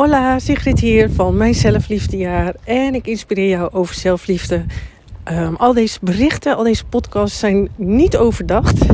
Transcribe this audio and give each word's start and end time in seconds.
Hola, 0.00 0.38
Sigrid 0.38 0.80
hier 0.80 1.10
van 1.10 1.36
Mijn 1.36 1.54
Zelfliefdejaar. 1.54 2.54
En 2.64 2.94
ik 2.94 3.06
inspireer 3.06 3.48
jou 3.48 3.72
over 3.72 3.94
zelfliefde. 3.94 4.64
Um, 5.24 5.56
al 5.56 5.72
deze 5.72 5.98
berichten, 6.02 6.56
al 6.56 6.62
deze 6.62 6.84
podcasts 6.84 7.38
zijn 7.38 7.68
niet 7.76 8.16
overdacht. 8.16 8.84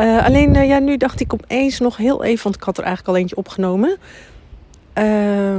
uh, 0.00 0.24
alleen, 0.26 0.54
uh, 0.54 0.68
ja, 0.68 0.78
nu 0.78 0.96
dacht 0.96 1.20
ik 1.20 1.32
opeens 1.32 1.78
nog 1.78 1.96
heel 1.96 2.24
even, 2.24 2.42
want 2.42 2.54
ik 2.54 2.62
had 2.62 2.78
er 2.78 2.84
eigenlijk 2.84 3.14
al 3.14 3.20
eentje 3.20 3.36
opgenomen. 3.36 3.96
Uh, 4.98 5.56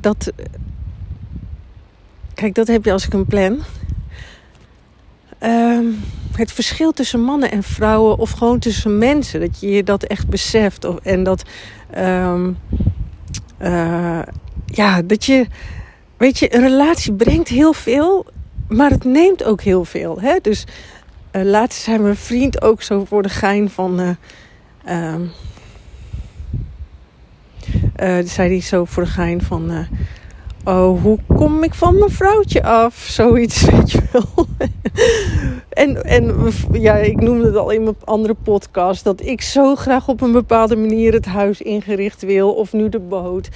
dat. 0.00 0.32
Kijk, 2.34 2.54
dat 2.54 2.66
heb 2.66 2.84
je 2.84 2.92
als 2.92 3.06
ik 3.06 3.12
een 3.12 3.26
plan. 3.26 3.58
Ehm, 5.38 5.86
het 6.36 6.52
verschil 6.52 6.92
tussen 6.92 7.20
mannen 7.20 7.50
en 7.50 7.62
vrouwen, 7.62 8.18
of 8.18 8.30
gewoon 8.30 8.58
tussen 8.58 8.98
mensen, 8.98 9.40
dat 9.40 9.60
je 9.60 9.82
dat 9.82 10.02
echt 10.02 10.28
beseft. 10.28 10.84
Of, 10.84 10.96
en 10.96 11.22
dat, 11.22 11.42
um, 11.98 12.58
uh, 13.62 14.22
ja, 14.66 15.02
dat 15.02 15.24
je, 15.24 15.46
weet 16.16 16.38
je, 16.38 16.54
een 16.54 16.62
relatie 16.62 17.12
brengt 17.12 17.48
heel 17.48 17.72
veel, 17.72 18.26
maar 18.68 18.90
het 18.90 19.04
neemt 19.04 19.44
ook 19.44 19.60
heel 19.62 19.84
veel. 19.84 20.20
Hè? 20.20 20.38
Dus 20.42 20.64
uh, 21.32 21.42
laatst 21.42 21.82
zei 21.82 21.98
mijn 21.98 22.16
vriend 22.16 22.62
ook 22.62 22.82
zo 22.82 23.04
voor 23.04 23.22
de 23.22 23.28
gein 23.28 23.70
van. 23.70 24.00
Uh, 24.00 25.14
um, 25.14 25.30
zei 28.26 28.48
hij 28.48 28.60
zo 28.60 28.84
voor 28.84 29.02
de 29.02 29.10
gein 29.10 29.42
van 29.42 29.86
oh, 30.66 31.02
hoe 31.02 31.18
kom 31.36 31.62
ik 31.62 31.74
van 31.74 31.98
mijn 31.98 32.10
vrouwtje 32.10 32.62
af? 32.62 32.94
Zoiets, 32.94 33.62
weet 33.70 33.90
je 33.90 34.02
wel. 34.12 34.46
en, 35.68 36.04
en 36.04 36.52
ja, 36.72 36.94
ik 36.94 37.20
noemde 37.20 37.46
het 37.46 37.56
al 37.56 37.70
in 37.70 37.82
mijn 37.82 37.96
andere 38.04 38.34
podcast, 38.34 39.04
dat 39.04 39.20
ik 39.20 39.40
zo 39.40 39.74
graag 39.74 40.08
op 40.08 40.20
een 40.20 40.32
bepaalde 40.32 40.76
manier 40.76 41.12
het 41.12 41.26
huis 41.26 41.62
ingericht 41.62 42.22
wil, 42.22 42.52
of 42.52 42.72
nu 42.72 42.88
de 42.88 43.00
boot. 43.00 43.48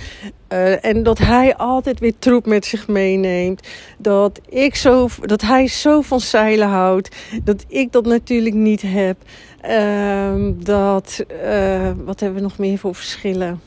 Uh, 0.52 0.84
en 0.84 1.02
dat 1.02 1.18
hij 1.18 1.56
altijd 1.56 2.00
weer 2.00 2.14
troep 2.18 2.46
met 2.46 2.64
zich 2.64 2.88
meeneemt. 2.88 3.68
Dat, 3.98 4.40
ik 4.48 4.74
zo, 4.74 5.08
dat 5.20 5.40
hij 5.40 5.66
zo 5.66 6.00
van 6.00 6.20
zeilen 6.20 6.68
houdt. 6.68 7.16
Dat 7.42 7.64
ik 7.68 7.92
dat 7.92 8.06
natuurlijk 8.06 8.54
niet 8.54 8.82
heb. 8.86 9.16
Uh, 9.68 10.52
dat, 10.54 11.24
uh, 11.44 11.90
wat 12.04 12.20
hebben 12.20 12.38
we 12.38 12.44
nog 12.44 12.58
meer 12.58 12.78
voor 12.78 12.94
verschillen? 12.94 13.60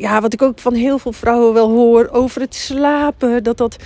Ja, 0.00 0.20
wat 0.20 0.32
ik 0.32 0.42
ook 0.42 0.58
van 0.58 0.74
heel 0.74 0.98
veel 0.98 1.12
vrouwen 1.12 1.54
wel 1.54 1.70
hoor 1.70 2.08
over 2.12 2.40
het 2.40 2.54
slapen. 2.54 3.42
Dat 3.42 3.56
dat, 3.56 3.76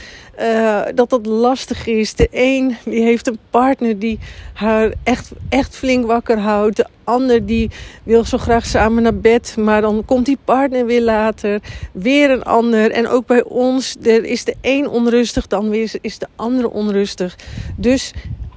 uh, 0.41 0.83
dat, 0.95 1.11
dat 1.11 1.27
lastig 1.27 1.87
is. 1.87 2.15
De 2.15 2.29
een 2.31 2.77
die 2.85 3.03
heeft 3.03 3.27
een 3.27 3.39
partner 3.51 3.99
die 3.99 4.19
haar 4.53 4.93
echt, 5.03 5.33
echt 5.49 5.77
flink 5.77 6.07
wakker 6.07 6.39
houdt. 6.39 6.77
De 6.77 6.87
ander 7.05 7.47
die 7.47 7.71
wil 8.03 8.25
zo 8.25 8.39
graag 8.39 8.67
samen 8.67 9.03
naar 9.03 9.17
bed. 9.17 9.57
Maar 9.59 9.81
dan 9.81 10.03
komt 10.05 10.27
die 10.27 10.39
partner 10.45 10.87
weer 10.87 11.03
later. 11.03 11.61
Weer 11.93 12.31
een 12.31 12.45
ander. 12.45 12.91
En 12.91 13.09
ook 13.09 13.27
bij 13.27 13.45
ons 13.45 13.97
er 14.03 14.25
is 14.25 14.45
de 14.45 14.55
een 14.61 14.89
onrustig, 14.89 15.47
dan 15.47 15.69
weer 15.69 15.93
is 16.01 16.19
de 16.19 16.29
andere 16.37 16.71
onrustig. 16.71 17.37
Dus 17.77 18.13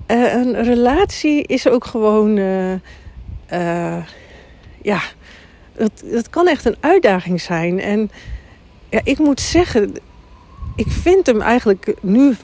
uh, 0.08 0.34
een 0.34 0.64
relatie 0.64 1.44
is 1.44 1.68
ook 1.68 1.86
gewoon... 1.86 2.38
Uh, 2.38 2.74
ja 4.82 5.02
dat, 5.78 6.04
dat 6.12 6.30
kan 6.30 6.48
echt 6.48 6.66
een 6.66 6.78
uitdaging 6.80 7.42
zijn. 7.42 7.80
En 7.80 8.12
ja, 8.90 9.02
ik 9.04 9.18
moet 9.18 9.42
zeggen, 9.42 9.94
ik 10.76 10.88
vind 10.88 11.26
hem 11.26 11.42
eigenlijk 11.42 11.94
nu 12.02 12.36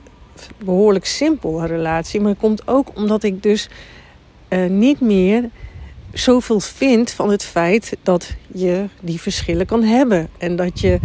behoorlijk 0.66 1.06
simpel, 1.06 1.60
een 1.60 1.68
relatie. 1.68 2.20
Maar 2.22 2.30
het 2.30 2.40
komt 2.40 2.68
ook 2.68 2.88
omdat 2.96 3.24
ik 3.24 3.44
dus 3.44 3.70
uh, 4.50 4.66
niet 4.70 5.00
meer 5.00 5.50
zoveel 6.14 6.60
vind 6.60 7.12
van 7.12 7.30
het 7.30 7.44
feit 7.44 7.98
dat 8.04 8.36
je 8.54 8.86
die 9.02 9.22
verschillen 9.22 9.66
kan 9.66 9.84
hebben. 9.84 10.30
En 10.38 10.56
dat 10.56 10.80
je 10.80 11.00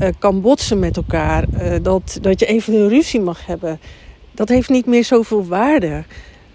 uh, 0.00 0.08
kan 0.18 0.40
botsen 0.40 0.78
met 0.78 0.96
elkaar. 0.96 1.44
Uh, 1.54 1.74
dat, 1.82 2.18
dat 2.20 2.40
je 2.40 2.46
even 2.46 2.74
een 2.74 2.88
ruzie 2.88 3.20
mag 3.20 3.46
hebben. 3.46 3.80
Dat 4.34 4.48
heeft 4.48 4.68
niet 4.68 4.86
meer 4.86 5.04
zoveel 5.04 5.46
waarde. 5.46 6.04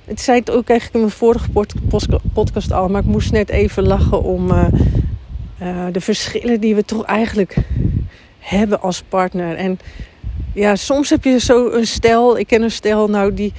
Het 0.06 0.22
zei 0.22 0.40
het 0.40 0.52
ook 0.52 0.70
eigenlijk 0.70 0.94
in 0.94 1.00
mijn 1.00 1.12
vorige 1.12 1.52
podcast 2.34 2.72
al, 2.72 2.88
maar 2.88 3.02
ik 3.02 3.08
moest 3.08 3.32
net 3.32 3.50
even 3.50 3.84
lachen 3.84 4.24
om 4.24 4.52
uh, 5.62 5.86
de 5.92 6.02
verschillen 6.02 6.60
die 6.60 6.76
we 6.76 6.86
toch 6.86 7.04
eigenlijk 7.04 7.56
hebben 8.40 8.82
als 8.82 9.04
partner. 9.10 9.56
En 9.56 9.80
ja, 10.54 10.76
soms 10.76 11.10
heb 11.10 11.24
je 11.24 11.40
zo 11.40 11.70
een 11.70 11.88
stel, 11.88 12.38
ik 12.38 12.48
ken 12.48 12.62
een 12.62 12.72
stel, 12.72 13.08
nou 13.08 13.34
die 13.34 13.54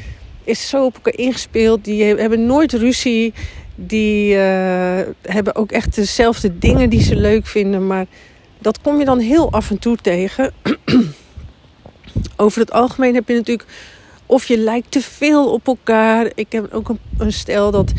is 0.44 0.68
zo 0.68 0.84
op 0.84 0.94
elkaar 0.94 1.16
ingespeeld, 1.16 1.84
die 1.84 2.04
hebben 2.04 2.46
nooit 2.46 2.72
ruzie, 2.72 3.32
die 3.74 4.34
uh, 4.34 5.00
hebben 5.22 5.54
ook 5.54 5.72
echt 5.72 5.94
dezelfde 5.94 6.58
dingen 6.58 6.90
die 6.90 7.02
ze 7.02 7.16
leuk 7.16 7.46
vinden, 7.46 7.86
maar 7.86 8.06
dat 8.58 8.80
kom 8.80 8.98
je 8.98 9.04
dan 9.04 9.18
heel 9.18 9.52
af 9.52 9.70
en 9.70 9.78
toe 9.78 9.96
tegen. 9.96 10.52
Over 12.36 12.60
het 12.60 12.72
algemeen 12.72 13.14
heb 13.14 13.28
je 13.28 13.34
natuurlijk 13.34 13.68
of 14.26 14.46
je 14.46 14.58
lijkt 14.58 14.90
te 14.90 15.00
veel 15.00 15.52
op 15.52 15.66
elkaar. 15.66 16.30
Ik 16.34 16.52
heb 16.52 16.72
ook 16.72 16.88
een, 16.88 16.98
een 17.18 17.32
stel 17.32 17.70
dat 17.70 17.92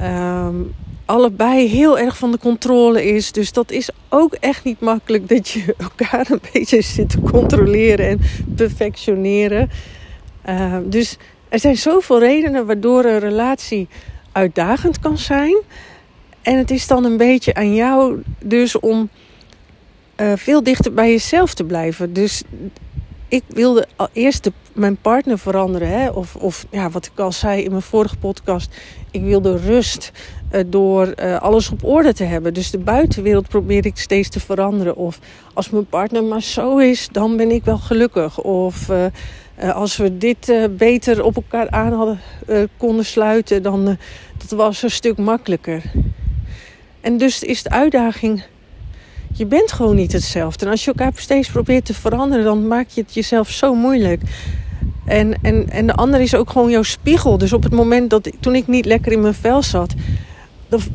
um, 0.00 0.74
allebei 1.04 1.68
heel 1.68 1.98
erg 1.98 2.16
van 2.16 2.30
de 2.30 2.38
controle 2.38 3.04
is. 3.04 3.32
Dus 3.32 3.52
dat 3.52 3.70
is 3.70 3.90
ook 4.08 4.34
echt 4.34 4.64
niet 4.64 4.80
makkelijk 4.80 5.28
dat 5.28 5.48
je 5.48 5.74
elkaar 5.88 6.30
een 6.30 6.40
beetje 6.52 6.82
zit 6.82 7.08
te 7.08 7.20
controleren 7.20 8.06
en 8.08 8.20
perfectioneren. 8.56 9.70
Uh, 10.48 10.76
dus 10.84 11.16
er 11.48 11.58
zijn 11.58 11.76
zoveel 11.76 12.18
redenen 12.18 12.66
waardoor 12.66 13.04
een 13.04 13.18
relatie 13.18 13.88
uitdagend 14.32 14.98
kan 14.98 15.18
zijn. 15.18 15.56
En 16.42 16.58
het 16.58 16.70
is 16.70 16.86
dan 16.86 17.04
een 17.04 17.16
beetje 17.16 17.54
aan 17.54 17.74
jou 17.74 18.22
dus 18.44 18.80
om 18.80 19.08
uh, 20.16 20.32
veel 20.36 20.62
dichter 20.62 20.92
bij 20.92 21.10
jezelf 21.10 21.54
te 21.54 21.64
blijven. 21.64 22.12
Dus 22.12 22.42
ik 23.32 23.42
wilde 23.48 23.86
eerst 24.12 24.44
de, 24.44 24.52
mijn 24.72 24.96
partner 24.96 25.38
veranderen. 25.38 25.88
Hè? 25.88 26.08
Of, 26.08 26.36
of 26.36 26.66
ja, 26.70 26.90
wat 26.90 27.06
ik 27.06 27.18
al 27.18 27.32
zei 27.32 27.62
in 27.62 27.70
mijn 27.70 27.82
vorige 27.82 28.16
podcast. 28.16 28.76
Ik 29.10 29.22
wilde 29.22 29.56
rust 29.56 30.12
uh, 30.52 30.60
door 30.66 31.14
uh, 31.22 31.40
alles 31.40 31.70
op 31.70 31.84
orde 31.84 32.12
te 32.14 32.24
hebben. 32.24 32.54
Dus 32.54 32.70
de 32.70 32.78
buitenwereld 32.78 33.48
probeer 33.48 33.86
ik 33.86 33.96
steeds 33.96 34.28
te 34.28 34.40
veranderen. 34.40 34.96
Of 34.96 35.18
als 35.54 35.70
mijn 35.70 35.86
partner 35.86 36.24
maar 36.24 36.42
zo 36.42 36.78
is, 36.78 37.08
dan 37.12 37.36
ben 37.36 37.50
ik 37.50 37.64
wel 37.64 37.78
gelukkig. 37.78 38.40
Of 38.40 38.88
uh, 38.88 39.06
als 39.74 39.96
we 39.96 40.18
dit 40.18 40.68
beter 40.70 41.24
op 41.24 41.36
elkaar 41.36 41.70
aan 41.70 41.92
hadden, 41.92 42.20
konden 42.76 43.04
sluiten, 43.04 43.62
dan 43.62 43.98
dat 44.38 44.50
was 44.50 44.82
een 44.82 44.90
stuk 44.90 45.18
makkelijker. 45.18 45.82
En 47.00 47.16
dus 47.18 47.42
is 47.42 47.62
de 47.62 47.70
uitdaging 47.70 48.42
je 49.32 49.46
bent 49.46 49.72
gewoon 49.72 49.96
niet 49.96 50.12
hetzelfde. 50.12 50.64
En 50.64 50.70
als 50.70 50.84
je 50.84 50.92
elkaar 50.92 51.12
steeds 51.14 51.48
probeert 51.48 51.84
te 51.84 51.94
veranderen, 51.94 52.44
dan 52.44 52.66
maak 52.66 52.88
je 52.88 53.00
het 53.00 53.14
jezelf 53.14 53.50
zo 53.50 53.74
moeilijk. 53.74 54.22
En, 55.06 55.34
en, 55.42 55.70
en 55.70 55.86
de 55.86 55.94
ander 55.94 56.20
is 56.20 56.34
ook 56.34 56.50
gewoon 56.50 56.70
jouw 56.70 56.82
spiegel. 56.82 57.38
Dus 57.38 57.52
op 57.52 57.62
het 57.62 57.72
moment 57.72 58.10
dat 58.10 58.30
toen 58.40 58.54
ik 58.54 58.66
niet 58.66 58.84
lekker 58.84 59.12
in 59.12 59.20
mijn 59.20 59.34
vel 59.34 59.62
zat, 59.62 59.94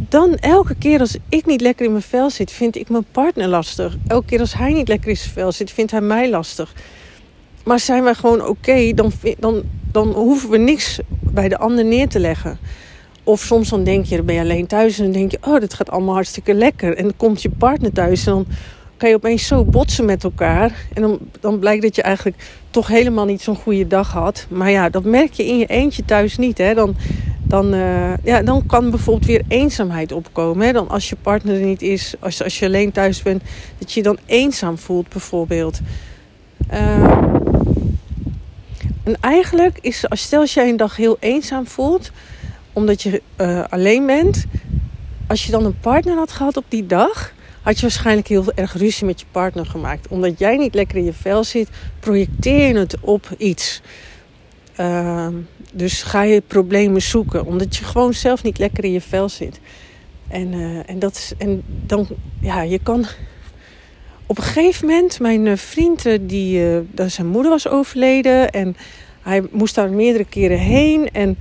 dan 0.09 0.35
elke 0.35 0.75
keer 0.75 0.99
als 0.99 1.17
ik 1.29 1.45
niet 1.45 1.61
lekker 1.61 1.85
in 1.85 1.91
mijn 1.91 2.03
vel 2.03 2.29
zit, 2.29 2.51
vind 2.51 2.75
ik 2.75 2.89
mijn 2.89 3.05
partner 3.11 3.47
lastig. 3.47 3.97
Elke 4.07 4.25
keer 4.25 4.39
als 4.39 4.53
hij 4.53 4.73
niet 4.73 4.87
lekker 4.87 5.09
in 5.09 5.17
zijn 5.17 5.33
vel 5.33 5.51
zit, 5.51 5.71
vindt 5.71 5.91
hij 5.91 6.01
mij 6.01 6.29
lastig. 6.29 6.73
Maar 7.63 7.79
zijn 7.79 8.03
wij 8.03 8.13
gewoon 8.13 8.45
oké, 8.45 8.93
dan, 8.93 9.11
dan, 9.39 9.63
dan 9.91 10.07
hoeven 10.07 10.49
we 10.49 10.57
niks 10.57 10.99
bij 11.09 11.49
de 11.49 11.57
ander 11.57 11.85
neer 11.85 12.07
te 12.07 12.19
leggen. 12.19 12.59
Of 13.27 13.41
soms 13.41 13.69
dan 13.69 13.83
denk 13.83 14.05
je, 14.05 14.15
dan 14.15 14.25
ben 14.25 14.35
je 14.35 14.41
alleen 14.41 14.67
thuis 14.67 14.97
en 14.97 15.03
dan 15.03 15.13
denk 15.13 15.31
je, 15.31 15.37
oh, 15.41 15.59
dit 15.59 15.73
gaat 15.73 15.89
allemaal 15.89 16.13
hartstikke 16.13 16.53
lekker. 16.53 16.97
En 16.97 17.03
dan 17.03 17.13
komt 17.17 17.41
je 17.41 17.49
partner 17.49 17.93
thuis 17.93 18.25
en 18.25 18.33
dan 18.33 18.45
kan 18.97 19.09
je 19.09 19.15
opeens 19.15 19.47
zo 19.47 19.65
botsen 19.65 20.05
met 20.05 20.23
elkaar. 20.23 20.71
En 20.93 21.01
dan, 21.01 21.19
dan 21.39 21.59
blijkt 21.59 21.81
dat 21.81 21.95
je 21.95 22.01
eigenlijk 22.01 22.37
toch 22.69 22.87
helemaal 22.87 23.25
niet 23.25 23.41
zo'n 23.41 23.55
goede 23.55 23.87
dag 23.87 24.11
had. 24.11 24.45
Maar 24.49 24.69
ja, 24.71 24.89
dat 24.89 25.03
merk 25.03 25.33
je 25.33 25.45
in 25.45 25.57
je 25.57 25.65
eentje 25.65 26.05
thuis 26.05 26.37
niet. 26.37 26.57
Hè? 26.57 26.73
Dan, 26.73 26.95
dan, 27.43 27.73
uh, 27.73 28.17
ja, 28.23 28.41
dan 28.41 28.65
kan 28.65 28.89
bijvoorbeeld 28.89 29.25
weer 29.25 29.43
eenzaamheid 29.47 30.11
opkomen. 30.11 30.65
Hè? 30.65 30.73
Dan 30.73 30.89
als 30.89 31.09
je 31.09 31.15
partner 31.21 31.55
er 31.55 31.65
niet 31.65 31.81
is, 31.81 32.13
als, 32.19 32.43
als 32.43 32.59
je 32.59 32.65
alleen 32.65 32.91
thuis 32.91 33.21
bent, 33.21 33.43
dat 33.77 33.91
je 33.91 33.99
je 33.99 34.05
dan 34.05 34.17
eenzaam 34.25 34.77
voelt 34.77 35.09
bijvoorbeeld. 35.09 35.79
Uh, 36.73 37.03
en 39.03 39.17
eigenlijk 39.19 39.77
is, 39.81 40.09
als 40.09 40.21
stel 40.21 40.45
jij 40.45 40.69
een 40.69 40.77
dag 40.77 40.95
heel 40.95 41.17
eenzaam 41.19 41.67
voelt 41.67 42.11
omdat 42.77 43.01
je 43.01 43.21
uh, 43.41 43.63
alleen 43.69 44.05
bent. 44.05 44.45
Als 45.27 45.45
je 45.45 45.51
dan 45.51 45.65
een 45.65 45.79
partner 45.79 46.15
had 46.15 46.31
gehad 46.31 46.57
op 46.57 46.65
die 46.67 46.85
dag, 46.85 47.33
had 47.61 47.75
je 47.75 47.81
waarschijnlijk 47.81 48.27
heel 48.27 48.51
erg 48.53 48.73
ruzie 48.73 49.05
met 49.05 49.19
je 49.19 49.25
partner 49.31 49.65
gemaakt. 49.65 50.07
Omdat 50.07 50.39
jij 50.39 50.57
niet 50.57 50.73
lekker 50.73 50.97
in 50.97 51.03
je 51.03 51.13
vel 51.13 51.43
zit, 51.43 51.69
projecteer 51.99 52.67
je 52.67 52.77
het 52.77 52.99
op 52.99 53.29
iets. 53.37 53.81
Uh, 54.79 55.27
dus 55.73 56.03
ga 56.03 56.23
je 56.23 56.41
problemen 56.41 57.01
zoeken, 57.01 57.45
omdat 57.45 57.75
je 57.75 57.83
gewoon 57.83 58.13
zelf 58.13 58.43
niet 58.43 58.57
lekker 58.57 58.83
in 58.83 58.91
je 58.91 59.01
vel 59.01 59.29
zit. 59.29 59.59
En, 60.27 60.53
uh, 60.53 60.89
en, 60.89 60.99
dat 60.99 61.15
is, 61.15 61.33
en 61.37 61.63
dan, 61.85 62.07
ja, 62.41 62.61
je 62.61 62.79
kan. 62.79 63.05
Op 64.25 64.37
een 64.37 64.43
gegeven 64.43 64.87
moment, 64.87 65.19
mijn 65.19 65.47
eh, 65.47 65.57
vriend, 65.57 66.05
die, 66.21 66.81
zijn 67.07 67.27
moeder 67.27 67.51
was 67.51 67.67
overleden 67.67 68.49
en 68.49 68.75
hij 69.21 69.43
moest 69.51 69.75
daar 69.75 69.91
meerdere 69.91 70.25
keren 70.25 70.59
heen. 70.59 71.09
En 71.11 71.37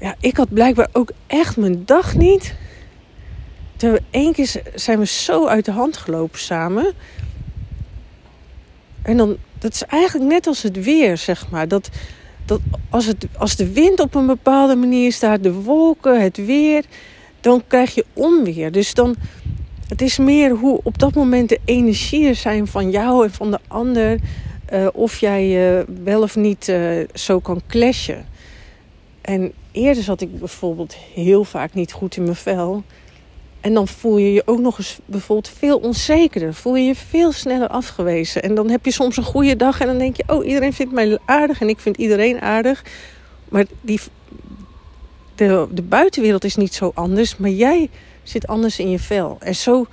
ja, 0.00 0.14
ik 0.20 0.36
had 0.36 0.52
blijkbaar 0.52 0.88
ook 0.92 1.10
echt 1.26 1.56
mijn 1.56 1.84
dag 1.84 2.14
niet. 2.14 2.54
Één 4.10 4.32
keer 4.32 4.62
zijn 4.74 4.98
we 4.98 5.06
zo 5.06 5.46
uit 5.46 5.64
de 5.64 5.72
hand 5.72 5.96
gelopen 5.96 6.38
samen. 6.38 6.92
En 9.02 9.16
dan, 9.16 9.36
dat 9.58 9.74
is 9.74 9.82
eigenlijk 9.82 10.30
net 10.30 10.46
als 10.46 10.62
het 10.62 10.84
weer, 10.84 11.16
zeg 11.16 11.50
maar. 11.50 11.68
Dat, 11.68 11.90
dat 12.44 12.60
als, 12.90 13.06
het, 13.06 13.26
als 13.38 13.56
de 13.56 13.72
wind 13.72 14.00
op 14.00 14.14
een 14.14 14.26
bepaalde 14.26 14.76
manier 14.76 15.12
staat, 15.12 15.42
de 15.42 15.52
wolken, 15.52 16.22
het 16.22 16.36
weer, 16.36 16.84
dan 17.40 17.62
krijg 17.66 17.94
je 17.94 18.04
onweer. 18.12 18.72
Dus 18.72 18.94
dan, 18.94 19.16
het 19.88 20.02
is 20.02 20.18
meer 20.18 20.50
hoe 20.50 20.80
op 20.82 20.98
dat 20.98 21.14
moment 21.14 21.48
de 21.48 21.60
energieën 21.64 22.36
zijn 22.36 22.66
van 22.66 22.90
jou 22.90 23.24
en 23.24 23.32
van 23.32 23.50
de 23.50 23.58
ander. 23.68 24.18
Uh, 24.72 24.86
of 24.92 25.18
jij 25.18 25.76
uh, 25.78 25.84
wel 26.04 26.22
of 26.22 26.36
niet 26.36 26.68
uh, 26.68 27.04
zo 27.14 27.40
kan 27.40 27.60
clashen. 27.68 28.26
En 29.26 29.52
eerder 29.72 30.02
zat 30.02 30.20
ik 30.20 30.38
bijvoorbeeld 30.38 30.94
heel 30.94 31.44
vaak 31.44 31.74
niet 31.74 31.92
goed 31.92 32.16
in 32.16 32.22
mijn 32.22 32.36
vel. 32.36 32.82
En 33.60 33.74
dan 33.74 33.88
voel 33.88 34.16
je 34.16 34.32
je 34.32 34.42
ook 34.44 34.58
nog 34.58 34.78
eens 34.78 34.98
bijvoorbeeld 35.06 35.54
veel 35.58 35.78
onzekerder. 35.78 36.54
Voel 36.54 36.76
je 36.76 36.86
je 36.86 36.94
veel 36.94 37.32
sneller 37.32 37.68
afgewezen. 37.68 38.42
En 38.42 38.54
dan 38.54 38.70
heb 38.70 38.84
je 38.84 38.90
soms 38.90 39.16
een 39.16 39.22
goede 39.22 39.56
dag 39.56 39.80
en 39.80 39.86
dan 39.86 39.98
denk 39.98 40.16
je... 40.16 40.24
oh, 40.26 40.46
iedereen 40.46 40.72
vindt 40.72 40.92
mij 40.92 41.18
aardig 41.24 41.60
en 41.60 41.68
ik 41.68 41.78
vind 41.78 41.96
iedereen 41.96 42.40
aardig. 42.40 42.84
Maar 43.48 43.64
die, 43.80 44.00
de, 45.34 45.66
de 45.70 45.82
buitenwereld 45.82 46.44
is 46.44 46.56
niet 46.56 46.74
zo 46.74 46.90
anders. 46.94 47.36
Maar 47.36 47.50
jij 47.50 47.90
zit 48.22 48.46
anders 48.46 48.78
in 48.78 48.90
je 48.90 48.98
vel. 48.98 49.36
En 49.40 49.54
zo 49.54 49.86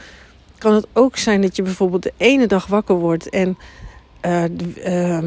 kan 0.58 0.74
het 0.74 0.88
ook 0.94 1.18
zijn 1.18 1.42
dat 1.42 1.56
je 1.56 1.62
bijvoorbeeld 1.62 2.04
de 2.04 2.14
ene 2.18 2.48
dag 2.48 2.68
wakker 2.68 2.96
wordt... 2.96 3.30
en 3.30 3.58
uh, 4.26 4.44
uh, 4.86 5.24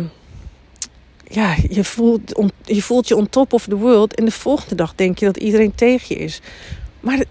ja, 1.29 1.55
je 1.69 1.85
voelt, 1.85 2.51
je 2.65 2.83
voelt 2.83 3.09
je 3.09 3.17
on 3.17 3.29
top 3.29 3.53
of 3.53 3.65
the 3.65 3.77
world. 3.77 4.15
En 4.15 4.25
de 4.25 4.31
volgende 4.31 4.75
dag 4.75 4.95
denk 4.95 5.19
je 5.19 5.27
dat 5.27 5.37
iedereen 5.37 5.75
tegen 5.75 6.17
je 6.17 6.25
is. 6.25 6.41
Maar 7.01 7.25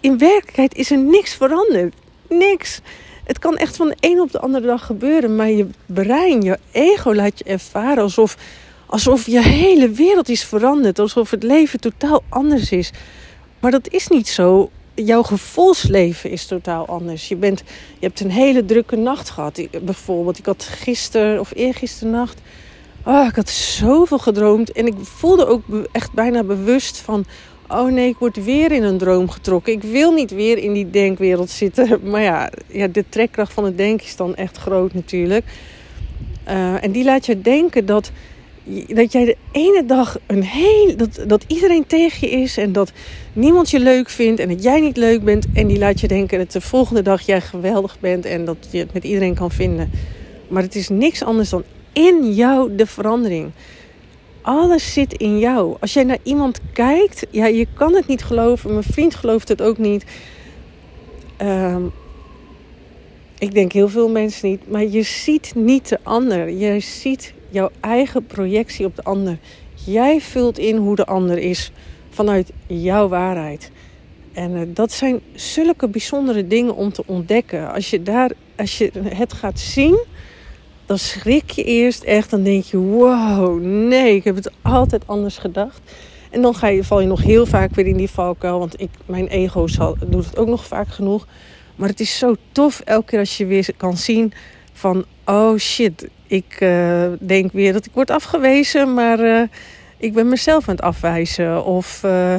in 0.00 0.18
werkelijkheid 0.18 0.74
is 0.74 0.90
er 0.90 0.98
niks 0.98 1.34
veranderd. 1.34 1.94
Niks. 2.28 2.80
Het 3.24 3.38
kan 3.38 3.56
echt 3.56 3.76
van 3.76 3.88
de 3.88 3.96
een 4.00 4.20
op 4.20 4.32
de 4.32 4.40
andere 4.40 4.66
dag 4.66 4.86
gebeuren. 4.86 5.36
Maar 5.36 5.50
je 5.50 5.66
brein, 5.86 6.42
je 6.42 6.58
ego 6.70 7.14
laat 7.14 7.38
je 7.38 7.44
ervaren 7.44 8.02
alsof, 8.02 8.36
alsof 8.86 9.26
je 9.26 9.42
hele 9.42 9.90
wereld 9.90 10.28
is 10.28 10.44
veranderd. 10.44 10.98
Alsof 10.98 11.30
het 11.30 11.42
leven 11.42 11.80
totaal 11.80 12.22
anders 12.28 12.72
is. 12.72 12.90
Maar 13.60 13.70
dat 13.70 13.88
is 13.88 14.08
niet 14.08 14.28
zo. 14.28 14.70
Jouw 14.94 15.22
gevoelsleven 15.22 16.30
is 16.30 16.46
totaal 16.46 16.86
anders. 16.86 17.28
Je, 17.28 17.36
bent, 17.36 17.62
je 17.98 18.06
hebt 18.06 18.20
een 18.20 18.30
hele 18.30 18.64
drukke 18.64 18.96
nacht 18.96 19.30
gehad. 19.30 19.60
Bijvoorbeeld, 19.82 20.38
ik 20.38 20.46
had 20.46 20.64
gisteren 20.64 21.40
of 21.40 21.52
eergisteren 21.54 22.12
nacht... 22.12 22.40
Oh, 23.04 23.26
ik 23.26 23.34
had 23.34 23.48
zoveel 23.48 24.18
gedroomd. 24.18 24.72
En 24.72 24.86
ik 24.86 24.94
voelde 25.02 25.46
ook 25.46 25.62
echt 25.92 26.12
bijna 26.12 26.42
bewust 26.42 26.98
van 26.98 27.24
oh 27.68 27.92
nee, 27.92 28.08
ik 28.08 28.16
word 28.18 28.44
weer 28.44 28.72
in 28.72 28.82
een 28.82 28.98
droom 28.98 29.30
getrokken. 29.30 29.72
Ik 29.72 29.82
wil 29.82 30.12
niet 30.12 30.30
weer 30.30 30.58
in 30.58 30.72
die 30.72 30.90
denkwereld 30.90 31.50
zitten. 31.50 32.00
Maar 32.10 32.22
ja, 32.22 32.50
ja 32.66 32.86
de 32.86 33.04
trekkracht 33.08 33.52
van 33.52 33.64
het 33.64 33.76
denken 33.76 34.06
is 34.06 34.16
dan 34.16 34.34
echt 34.34 34.56
groot 34.56 34.94
natuurlijk. 34.94 35.44
Uh, 36.48 36.84
en 36.84 36.92
die 36.92 37.04
laat 37.04 37.26
je 37.26 37.40
denken 37.40 37.86
dat, 37.86 38.10
dat 38.86 39.12
jij 39.12 39.24
de 39.24 39.36
ene 39.52 39.84
dag 39.86 40.18
een 40.26 40.42
heel. 40.42 40.96
Dat, 40.96 41.24
dat 41.26 41.44
iedereen 41.46 41.86
tegen 41.86 42.28
je 42.28 42.34
is 42.34 42.56
en 42.56 42.72
dat 42.72 42.92
niemand 43.32 43.70
je 43.70 43.80
leuk 43.80 44.08
vindt 44.10 44.40
en 44.40 44.48
dat 44.48 44.62
jij 44.62 44.80
niet 44.80 44.96
leuk 44.96 45.24
bent. 45.24 45.46
En 45.54 45.66
die 45.66 45.78
laat 45.78 46.00
je 46.00 46.08
denken 46.08 46.38
dat 46.38 46.52
de 46.52 46.60
volgende 46.60 47.02
dag 47.02 47.20
jij 47.20 47.40
geweldig 47.40 48.00
bent 48.00 48.24
en 48.24 48.44
dat 48.44 48.56
je 48.70 48.78
het 48.78 48.92
met 48.92 49.04
iedereen 49.04 49.34
kan 49.34 49.50
vinden. 49.50 49.90
Maar 50.48 50.62
het 50.62 50.74
is 50.74 50.88
niks 50.88 51.22
anders 51.22 51.50
dan 51.50 51.64
in 51.92 52.32
jou 52.32 52.74
de 52.74 52.86
verandering. 52.86 53.50
Alles 54.42 54.92
zit 54.92 55.12
in 55.12 55.38
jou. 55.38 55.76
Als 55.80 55.92
jij 55.92 56.04
naar 56.04 56.18
iemand 56.22 56.60
kijkt, 56.72 57.26
ja, 57.30 57.46
je 57.46 57.66
kan 57.74 57.94
het 57.94 58.06
niet 58.06 58.22
geloven. 58.22 58.70
Mijn 58.70 58.82
vriend 58.82 59.14
gelooft 59.14 59.48
het 59.48 59.62
ook 59.62 59.78
niet. 59.78 60.04
Uh, 61.42 61.76
ik 63.38 63.54
denk 63.54 63.72
heel 63.72 63.88
veel 63.88 64.08
mensen 64.08 64.48
niet. 64.48 64.70
Maar 64.70 64.84
je 64.84 65.02
ziet 65.02 65.52
niet 65.54 65.88
de 65.88 65.98
ander. 66.02 66.50
Je 66.50 66.80
ziet 66.80 67.34
jouw 67.48 67.70
eigen 67.80 68.26
projectie 68.26 68.86
op 68.86 68.96
de 68.96 69.02
ander. 69.02 69.38
Jij 69.86 70.20
vult 70.20 70.58
in 70.58 70.76
hoe 70.76 70.96
de 70.96 71.06
ander 71.06 71.38
is 71.38 71.72
vanuit 72.10 72.52
jouw 72.66 73.08
waarheid. 73.08 73.70
En 74.32 74.50
uh, 74.50 74.60
dat 74.66 74.92
zijn 74.92 75.20
zulke 75.34 75.88
bijzondere 75.88 76.46
dingen 76.46 76.74
om 76.74 76.92
te 76.92 77.02
ontdekken. 77.06 77.72
Als 77.72 77.90
je, 77.90 78.02
daar, 78.02 78.30
als 78.56 78.78
je 78.78 78.90
het 79.02 79.32
gaat 79.32 79.58
zien 79.58 79.98
dan 80.90 80.98
schrik 80.98 81.50
je 81.50 81.64
eerst 81.64 82.02
echt. 82.02 82.30
Dan 82.30 82.42
denk 82.42 82.64
je, 82.64 82.76
wow, 82.76 83.60
nee, 83.62 84.14
ik 84.14 84.24
heb 84.24 84.34
het 84.34 84.50
altijd 84.62 85.02
anders 85.06 85.38
gedacht. 85.38 85.80
En 86.30 86.42
dan 86.42 86.54
ga 86.54 86.66
je, 86.66 86.84
val 86.84 87.00
je 87.00 87.06
nog 87.06 87.22
heel 87.22 87.46
vaak 87.46 87.74
weer 87.74 87.86
in 87.86 87.96
die 87.96 88.10
valkuil. 88.10 88.58
Want 88.58 88.80
ik, 88.80 88.90
mijn 89.06 89.26
ego 89.28 89.66
zal, 89.66 89.96
doet 90.06 90.24
het 90.24 90.36
ook 90.36 90.48
nog 90.48 90.66
vaak 90.66 90.88
genoeg. 90.88 91.26
Maar 91.76 91.88
het 91.88 92.00
is 92.00 92.18
zo 92.18 92.34
tof 92.52 92.80
elke 92.80 93.06
keer 93.06 93.18
als 93.18 93.36
je 93.36 93.46
weer 93.46 93.68
kan 93.76 93.96
zien 93.96 94.32
van... 94.72 95.04
Oh 95.24 95.58
shit, 95.58 96.08
ik 96.26 96.56
uh, 96.60 97.06
denk 97.20 97.52
weer 97.52 97.72
dat 97.72 97.86
ik 97.86 97.92
word 97.94 98.10
afgewezen. 98.10 98.94
Maar 98.94 99.20
uh, 99.20 99.42
ik 99.96 100.12
ben 100.12 100.28
mezelf 100.28 100.68
aan 100.68 100.74
het 100.74 100.84
afwijzen. 100.84 101.64
Of... 101.64 102.02
Uh, 102.04 102.34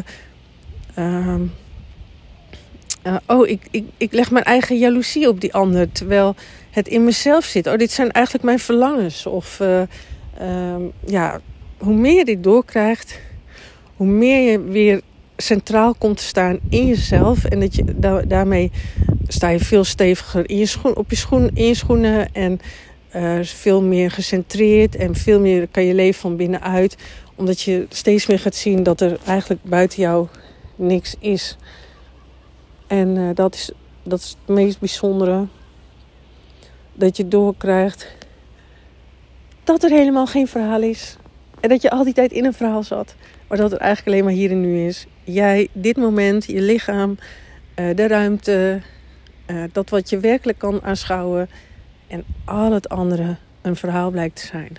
oh, 3.27 3.47
ik, 3.47 3.68
ik, 3.71 3.86
ik 3.97 4.13
leg 4.13 4.31
mijn 4.31 4.45
eigen 4.45 4.77
jaloezie 4.77 5.27
op 5.27 5.42
die 5.42 5.54
ander. 5.54 5.92
Terwijl 5.92 6.36
het 6.71 6.88
in 6.88 7.03
mezelf 7.03 7.45
zit. 7.45 7.68
Oh, 7.68 7.77
dit 7.77 7.91
zijn 7.91 8.12
eigenlijk 8.12 8.45
mijn 8.45 8.59
verlangens. 8.59 9.25
Of 9.25 9.59
uh, 9.59 9.81
ja, 11.06 11.39
hoe 11.77 11.94
meer 11.94 12.18
je 12.18 12.25
dit 12.25 12.44
doorkrijgt, 12.44 13.19
hoe 13.95 14.07
meer 14.07 14.51
je 14.51 14.62
weer 14.62 15.01
centraal 15.38 15.94
komt 15.94 16.18
te 16.18 16.23
staan 16.23 16.59
in 16.69 16.88
jezelf. 16.88 17.45
En 17.45 17.59
dat 17.59 17.75
je 17.75 17.83
daarmee 18.27 18.71
sta 19.27 19.50
je 19.50 19.59
veel 19.59 19.83
steviger 19.83 20.50
in 20.50 20.57
je 20.57 20.65
schoen, 20.65 20.95
op 20.95 21.09
je 21.09 21.15
schoen, 21.15 21.50
in 21.53 21.65
je 21.65 21.75
schoenen. 21.75 22.33
En 22.33 22.59
uh, 23.15 23.44
veel 23.44 23.81
meer 23.81 24.12
gecentreerd. 24.12 24.95
En 24.95 25.15
veel 25.15 25.39
meer 25.39 25.68
kan 25.68 25.83
je 25.83 25.94
leven 25.94 26.21
van 26.21 26.35
binnenuit. 26.35 26.97
Omdat 27.35 27.62
je 27.62 27.85
steeds 27.89 28.27
meer 28.27 28.39
gaat 28.39 28.56
zien 28.56 28.83
dat 28.83 29.01
er 29.01 29.18
eigenlijk 29.25 29.63
buiten 29.63 30.01
jou 30.01 30.27
niks 30.75 31.15
is. 31.19 31.57
En 32.88 33.15
uh, 33.15 33.29
dat, 33.33 33.56
is, 33.56 33.71
dat 34.03 34.19
is 34.19 34.35
het 34.45 34.56
meest 34.56 34.79
bijzondere 34.79 35.47
dat 36.93 37.17
je 37.17 37.27
doorkrijgt 37.27 38.15
dat 39.63 39.83
er 39.83 39.89
helemaal 39.89 40.25
geen 40.25 40.47
verhaal 40.47 40.81
is. 40.81 41.17
En 41.59 41.69
dat 41.69 41.81
je 41.81 41.89
al 41.89 42.03
die 42.03 42.13
tijd 42.13 42.31
in 42.31 42.45
een 42.45 42.53
verhaal 42.53 42.83
zat. 42.83 43.15
Maar 43.47 43.57
dat 43.57 43.71
het 43.71 43.79
eigenlijk 43.79 44.07
alleen 44.07 44.23
maar 44.25 44.39
hier 44.39 44.51
en 44.51 44.61
nu 44.61 44.85
is. 44.85 45.07
Jij, 45.23 45.67
dit 45.71 45.97
moment, 45.97 46.45
je 46.45 46.61
lichaam, 46.61 47.17
eh, 47.73 47.95
de 47.95 48.07
ruimte, 48.07 48.81
eh, 49.45 49.63
dat 49.71 49.89
wat 49.89 50.09
je 50.09 50.19
werkelijk 50.19 50.57
kan 50.57 50.81
aanschouwen. 50.83 51.49
En 52.07 52.23
al 52.45 52.71
het 52.71 52.89
andere 52.89 53.35
een 53.61 53.75
verhaal 53.75 54.11
blijkt 54.11 54.35
te 54.35 54.45
zijn. 54.45 54.77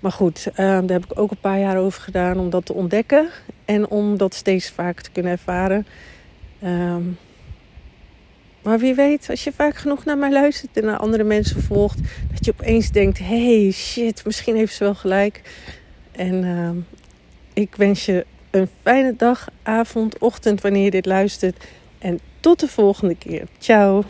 Maar 0.00 0.12
goed, 0.12 0.46
uh, 0.50 0.56
daar 0.56 0.82
heb 0.86 1.04
ik 1.04 1.18
ook 1.18 1.30
een 1.30 1.40
paar 1.40 1.58
jaar 1.58 1.78
over 1.78 2.02
gedaan 2.02 2.38
om 2.38 2.50
dat 2.50 2.66
te 2.66 2.72
ontdekken. 2.72 3.28
En 3.64 3.88
om 3.88 4.16
dat 4.16 4.34
steeds 4.34 4.70
vaker 4.70 5.02
te 5.02 5.10
kunnen 5.10 5.32
ervaren. 5.32 5.86
Ehm, 6.60 7.02
maar 8.64 8.78
wie 8.78 8.94
weet, 8.94 9.30
als 9.30 9.44
je 9.44 9.52
vaak 9.52 9.76
genoeg 9.76 10.04
naar 10.04 10.18
mij 10.18 10.32
luistert 10.32 10.76
en 10.76 10.84
naar 10.84 10.98
andere 10.98 11.24
mensen 11.24 11.62
volgt, 11.62 11.98
dat 12.30 12.44
je 12.44 12.52
opeens 12.52 12.90
denkt: 12.90 13.18
hey 13.18 13.70
shit, 13.72 14.24
misschien 14.24 14.56
heeft 14.56 14.74
ze 14.74 14.84
wel 14.84 14.94
gelijk. 14.94 15.40
En 16.12 16.44
uh, 16.44 16.70
ik 17.52 17.74
wens 17.76 18.04
je 18.04 18.26
een 18.50 18.68
fijne 18.82 19.16
dag, 19.16 19.48
avond, 19.62 20.18
ochtend 20.18 20.60
wanneer 20.60 20.84
je 20.84 20.90
dit 20.90 21.06
luistert. 21.06 21.64
En 21.98 22.20
tot 22.40 22.60
de 22.60 22.68
volgende 22.68 23.14
keer. 23.16 23.42
Ciao. 23.58 24.04